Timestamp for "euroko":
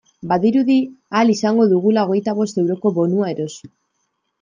2.67-2.97